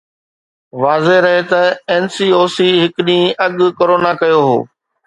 [0.81, 4.57] واضح رهي ته اين سي او سي هڪ ڏينهن اڳ ڪورونا ڪيو هو